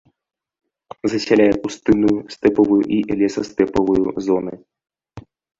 Засяляе 1.13 1.51
пустынную, 1.65 2.15
стэпавую 2.37 2.81
і 2.97 3.21
лесастэпавую 3.21 4.03
зоны. 4.31 4.53